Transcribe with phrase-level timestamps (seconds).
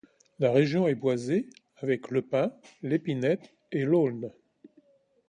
[0.39, 1.47] La région est boisée,
[1.77, 4.31] avec le pin, l'épinette, et l'aulne.